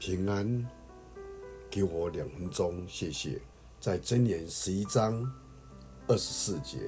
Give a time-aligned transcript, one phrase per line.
[0.00, 0.66] 平安，
[1.70, 3.38] 给我两分钟，谢谢。
[3.78, 5.30] 在箴言十一章
[6.06, 6.78] 二十四节，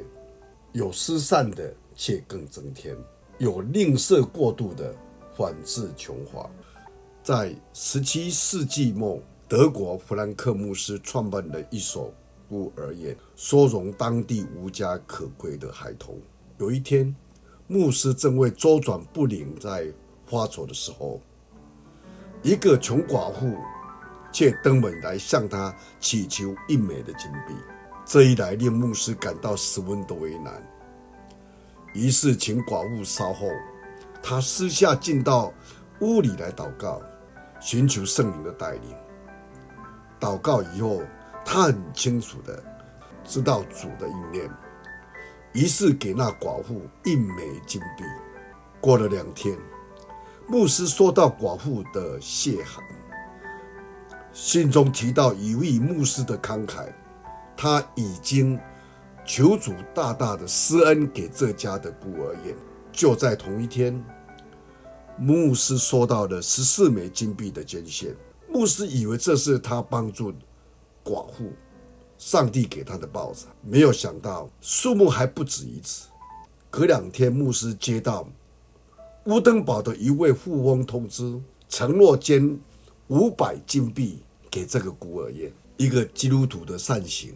[0.72, 2.96] 有施散的，却更增添；
[3.36, 4.94] 有吝啬过度的，
[5.36, 6.48] 反致穷乏。
[7.22, 12.10] 在十七世纪末，德国弗兰克牧师创办的一所
[12.48, 16.18] 孤儿院，收容当地无家可归的孩童。
[16.56, 17.14] 有一天，
[17.66, 19.92] 牧师正为周转不灵在
[20.24, 21.20] 发愁的时候，
[22.42, 23.56] 一个穷寡妇
[24.32, 27.54] 却登门来向他乞求一枚的金币，
[28.04, 30.52] 这一来令牧师感到十分的为难。
[31.94, 33.46] 于是请寡妇稍后，
[34.20, 35.52] 他私下进到
[36.00, 37.00] 屋里来祷告，
[37.60, 38.96] 寻求圣灵的带领。
[40.18, 41.00] 祷告以后，
[41.44, 42.60] 他很清楚的
[43.24, 44.50] 知道主的意念，
[45.52, 48.02] 于是给那寡妇一枚金币。
[48.80, 49.56] 过了两天。
[50.48, 52.84] 牧师收到寡妇的谢函，
[54.32, 56.92] 信中提到一位牧师的慷慨，
[57.56, 58.58] 他已经
[59.24, 62.54] 求主大大的施恩给这家的孤儿院。
[62.90, 64.04] 就在同一天，
[65.16, 68.14] 牧师收到了十四枚金币的捐献。
[68.48, 70.32] 牧师以为这是他帮助
[71.02, 71.52] 寡妇，
[72.18, 76.08] 上帝给他的报酬，没有想到数目还不止于此。
[76.68, 78.28] 隔两天，牧师接到。
[79.26, 82.58] 乌登堡的一位富翁通知，承诺捐
[83.06, 84.20] 五百金币
[84.50, 85.52] 给这个孤儿院。
[85.76, 87.32] 一个基督徒的善行，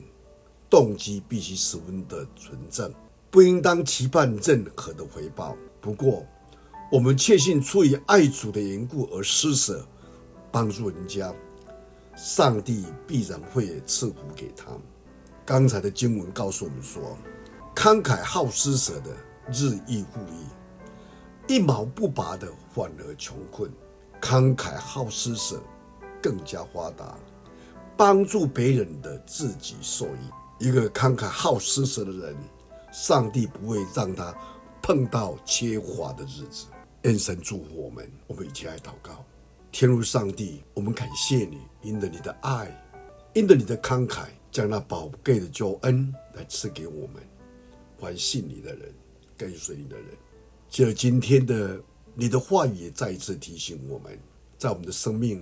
[0.69, 2.93] 动机必须十分的纯正，
[3.31, 5.57] 不应当期盼任何的回报。
[5.81, 6.27] 不过，
[6.91, 9.87] 我们确信出于爱主的缘故而施舍，
[10.51, 11.33] 帮助人家，
[12.17, 14.81] 上帝必然会赐福给他们。
[15.45, 17.17] 刚才的经文告诉我们说，
[17.77, 19.17] 慷慨好施舍的
[19.53, 20.56] 日益富裕。
[21.49, 23.71] 一毛不拔的反而穷困，
[24.21, 25.63] 慷慨好施舍
[26.21, 27.17] 更加发达，
[27.97, 30.19] 帮助别人的自己受益。
[30.59, 32.37] 一个慷慨好施舍的人，
[32.93, 34.35] 上帝不会让他
[34.83, 36.67] 碰到缺乏的日子。
[37.03, 39.25] 愿神祝福我们，我们一起来祷告。
[39.71, 42.77] 天父上帝，我们感谢你，因着你的爱，
[43.35, 47.23] 因着你的慷慨，将那宝贵的救恩来赐给我们，
[48.01, 48.93] 凡信你的人，
[49.37, 50.07] 跟随你的人。
[50.77, 51.83] 就今天的
[52.15, 54.19] 你的话语，再一次提醒我们，
[54.59, 55.41] 在我们的生命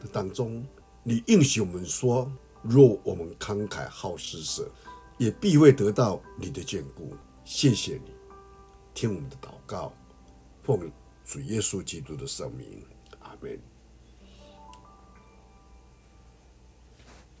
[0.00, 0.64] 的当中，
[1.02, 2.30] 你应许我们说：
[2.62, 4.70] 若我们慷慨好施舍，
[5.18, 7.16] 也必会得到你的眷顾。
[7.44, 8.12] 谢谢你，
[8.94, 9.92] 听我们的祷告，
[10.62, 10.88] 奉
[11.24, 12.80] 主耶稣基督的圣名，
[13.18, 13.58] 阿门。